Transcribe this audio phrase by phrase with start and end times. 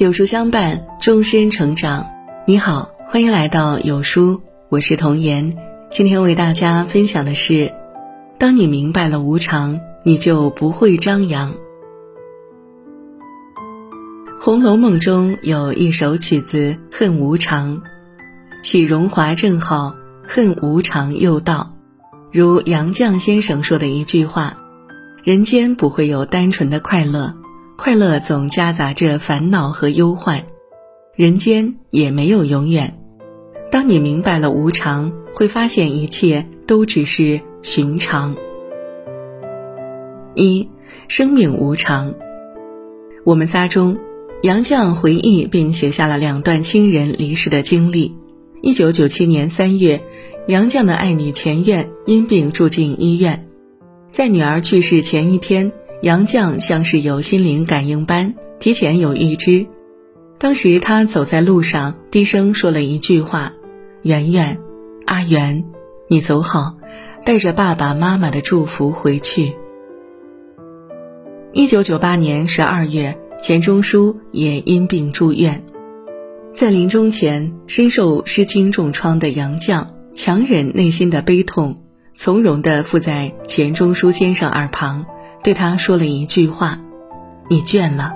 [0.00, 2.08] 有书相伴，终身成长。
[2.46, 5.58] 你好，欢迎来到有书，我是童言。
[5.90, 7.74] 今天为大家分享的是：
[8.38, 11.52] 当你明白了无常，你就不会张扬。
[14.40, 17.76] 《红楼梦》中有一首曲子《恨无常》，
[18.62, 19.94] 喜荣华正好，
[20.26, 21.76] 恨无常又到。
[22.32, 24.56] 如杨绛先生说的一句话
[25.24, 27.34] ：“人间不会有单纯的快乐。”
[27.82, 30.44] 快乐总夹杂着烦恼和忧患，
[31.16, 32.98] 人间也没有永远。
[33.70, 38.36] 当你明白了无常，会发现一切都只是寻常。
[40.34, 40.68] 一，
[41.08, 42.12] 生命无常。
[43.24, 43.96] 我们仨中，
[44.42, 48.14] 杨绛回忆并写下了两段亲人离世的经历。
[48.60, 50.02] 一九九七年三月，
[50.48, 53.48] 杨绛的爱女钱院因病住进医院，
[54.12, 55.72] 在女儿去世前一天。
[56.02, 59.66] 杨绛像是有心灵感应般，提前有预知。
[60.38, 63.52] 当时他走在路上，低声说了一句话
[64.00, 64.58] ：“圆圆，
[65.04, 65.62] 阿圆，
[66.08, 66.76] 你走好，
[67.26, 69.52] 带着爸爸妈妈的祝福回去。”
[71.52, 75.62] 一九九八年十二月，钱钟书也因病住院，
[76.54, 81.82] 在临终前，深受失亲重创的杨绛强忍内心的悲痛，
[82.14, 85.04] 从容地附在钱钟书先生耳旁。
[85.42, 86.80] 对他说了一句话
[87.48, 88.14] ：“你倦了，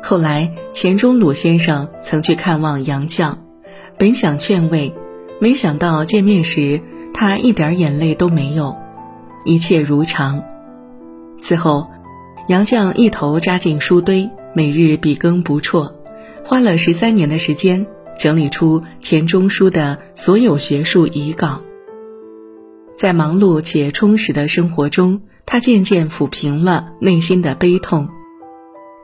[0.01, 3.35] 后来，钱钟鲁先生曾去看望杨绛，
[3.97, 4.93] 本想劝慰，
[5.39, 6.81] 没想到见面时
[7.13, 8.75] 他一点眼泪都没有，
[9.45, 10.43] 一切如常。
[11.39, 11.87] 此后，
[12.47, 15.93] 杨绛一头扎进书堆，每日笔耕不辍，
[16.43, 17.85] 花了十三年的时间
[18.17, 21.61] 整理出钱钟书的所有学术遗稿。
[22.97, 28.09] 在忙碌且充实的生活中，他渐渐抚平了内心的悲痛，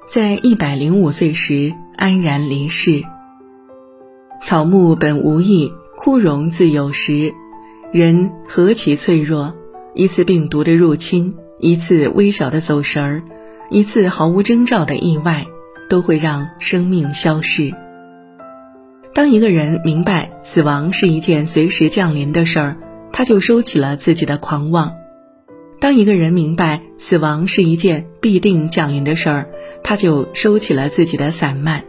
[0.10, 3.04] 在一百零五岁时安然离世。
[4.42, 7.36] 草木本无意，枯荣自有时。
[7.92, 9.54] 人何其脆弱，
[9.94, 13.24] 一次病毒的入侵，一次微小的走神儿，
[13.70, 15.46] 一次毫无征兆的意外，
[15.88, 17.72] 都会让生命消逝。
[19.14, 22.78] 当一个人明白死亡是一件随时降临的事儿。
[23.14, 24.96] 他就收起了自己的狂妄。
[25.80, 29.50] 当一个人明白死亡是一件必定降临的事儿，
[29.84, 31.84] 他就收起了自己的散漫。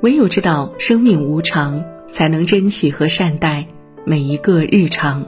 [0.00, 3.66] 唯有知道生命无常，才能珍惜和善待
[4.04, 5.26] 每一个日常。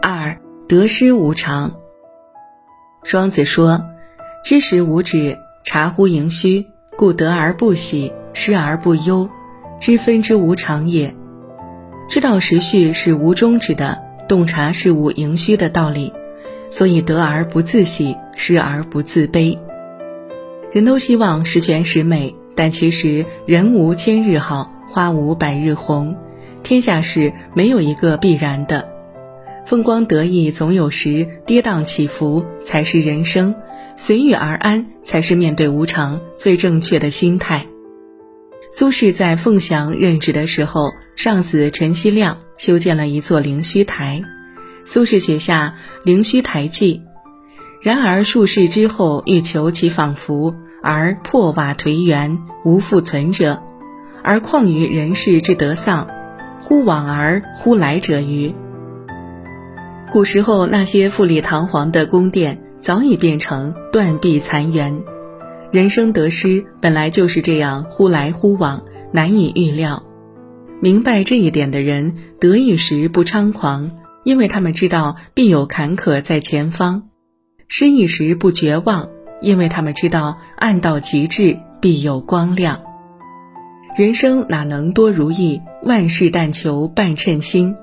[0.00, 1.74] 二得失无常。
[3.02, 3.84] 庄子说
[4.44, 9.28] ：“知时无止，察乎盈虚，故得而不喜，失而不忧，
[9.78, 11.14] 知分之无常也。”
[12.10, 16.12] 知道时序是无终止的，洞察事物盈虚的道理，
[16.68, 19.56] 所以得而不自喜，失而不自悲。
[20.72, 26.16] 人都希望十全十美，但其实人无千日好，花无百日红，
[26.64, 28.88] 天下事没有一个必然的。
[29.64, 33.54] 风光得意总有时，跌宕起伏才是人生，
[33.94, 37.66] 随遇而安才是面对无常最正确的心态。
[38.72, 44.22] 苏轼在凤翔任职的时候，上司陈希亮修建了一座灵虚台，
[44.84, 47.02] 苏轼写下《灵虚台记》。
[47.82, 53.60] 然而数世之后，欲求其仿佛，而破瓦颓垣，无复存者。
[54.22, 56.08] 而况于人世之得丧，
[56.60, 58.54] 忽往而忽来者欤？
[60.12, 65.02] 古时候那些富丽堂皇的宫殿，早已变成断壁残垣。
[65.72, 68.82] 人生得失本来就是这样，忽来忽往，
[69.12, 70.02] 难以预料。
[70.80, 73.92] 明白这一点的人，得意时不猖狂，
[74.24, 77.02] 因为他们知道必有坎坷在前方；
[77.68, 79.10] 失意时不绝望，
[79.40, 82.80] 因为他们知道暗到极致必有光亮。
[83.96, 85.60] 人生哪能多如意？
[85.84, 87.76] 万事但求半称心。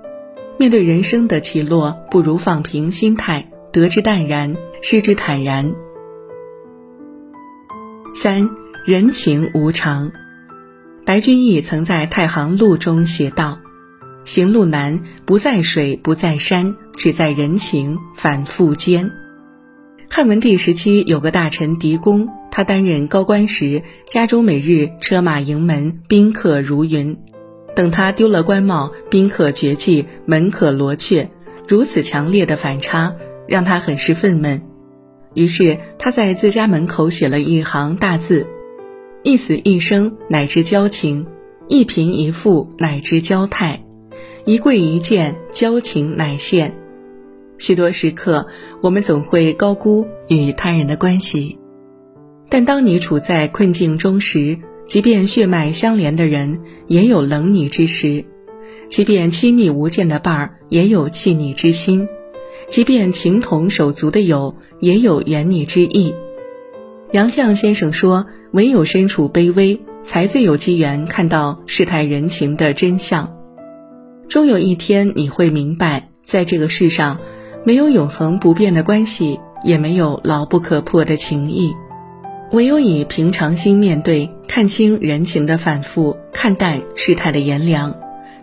[0.59, 5.73] 面对人生的起落，不如放平心态，得之淡然，失之坦然。
[8.27, 8.49] 三
[8.83, 10.11] 人情无常，
[11.05, 13.59] 白居易曾在《太行路》中写道
[14.27, 19.11] ：“行路难，不在水，不在山，只在人情反复间。”
[20.11, 27.15] 汉文帝时期有个大臣狄公，他担任高官时，家中每日车马迎门，宾客如云；
[27.77, 31.31] 等他丢了官帽，宾客绝迹，门可罗雀。
[31.65, 33.15] 如此强烈的反差，
[33.47, 34.63] 让他很是愤懑。
[35.37, 38.47] 于是他在自家门口写了一行大字
[39.21, 41.27] ：“一死一生乃知交情，
[41.67, 43.85] 一贫一富乃知交态，
[44.45, 46.75] 一贵一贱交情乃现。”
[47.59, 48.47] 许多时刻，
[48.81, 51.59] 我们总会高估与他人的关系。
[52.49, 54.57] 但当你处在困境中时，
[54.87, 58.25] 即便血脉相连的人，也有冷你之时；
[58.89, 62.07] 即便亲密无间的伴儿，也有弃你之心；
[62.69, 66.13] 即便情同手足的友，也有言你之意。
[67.11, 73.33] 杨绛先生说：“唯有身处卑微，才最有机缘看到世态人情的真相。
[74.27, 77.19] 终有一天，你会明白，在这个世上，
[77.63, 81.73] 没有永恒不变的关系，也没有牢不可破的情谊。”
[82.51, 87.95] 唯有以平常心面对，看清人情的反复，看淡世态的炎凉，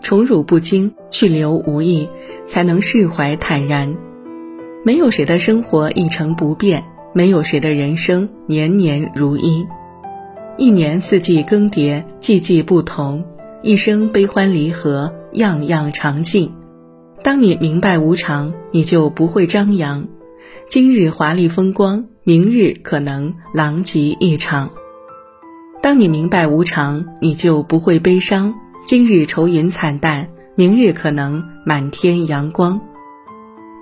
[0.03, 2.09] 宠辱不惊，去留无意，
[2.47, 3.95] 才能释怀坦然。
[4.87, 6.85] 没有谁的生活一成不变，
[7.15, 9.67] 没有谁的人生年年如一。
[10.59, 13.25] 一年四季更迭，季季不同；
[13.63, 16.53] 一生悲欢离合，样样常尽。
[17.23, 20.07] 当你明白无常，你就不会张扬。
[20.69, 22.07] 今日华丽风光。
[22.27, 24.71] 明日可能狼藉一场。
[25.83, 28.55] 当你明白无常，你就不会悲伤。
[28.87, 32.81] 今日愁云惨淡，明日可能满天阳光。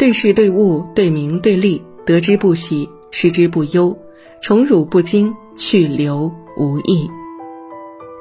[0.02, 3.96] 对事对物对名对利，得之不喜，失之不忧，
[4.40, 7.08] 宠辱不惊，去留无意。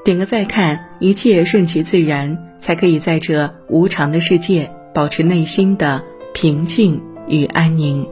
[0.05, 6.03] 点个再看，一切顺其自然，才可以在这无常的世界保持内心的
[6.35, 8.07] 平静与安宁。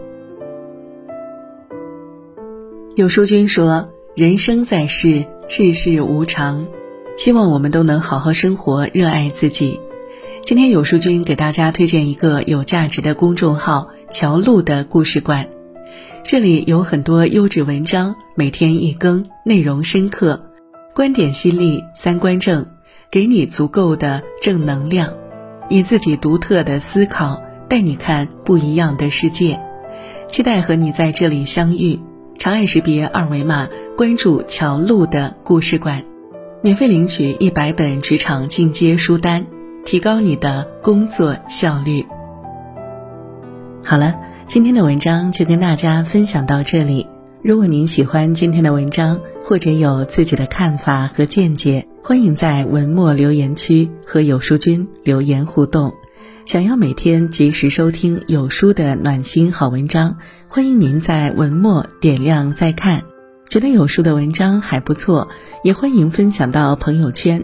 [2.96, 3.88] 有书君说
[4.18, 6.66] ：“人生在世，世事无常，
[7.16, 9.80] 希望我们都能好好生活，热爱自己。”
[10.46, 15.50] 今天有书君给大家推荐一个有价值的公众号“乔路的故事馆”，
[16.24, 20.50] 这里有很多优质文章，每天一更，内容深刻，
[20.96, 22.66] 观点犀利，三观正，
[23.12, 25.14] 给你足够的正能量，
[25.70, 29.60] 以自己独特的思考带你看不一样的世界。
[30.30, 32.00] 期待和你在这里相遇。
[32.38, 36.06] 长按识别二维码关注乔路的故事馆，
[36.62, 39.46] 免费领取一百本职场进阶书单，
[39.90, 42.06] 提高你的工作效率。
[43.84, 47.08] 好了，今天的文章就跟大家分享到这里。
[47.42, 55.92] 如果您喜欢今天的文章，或者有自己的看法和见解，欢迎在文末留言区和有书君留言互动。
[56.46, 63.02] 想要每天及时收听有书的暖心好文章，欢迎您在文末点亮再看。
[63.50, 65.30] 觉得有书的文章还不错，
[65.64, 67.44] 也欢迎分享到朋友圈。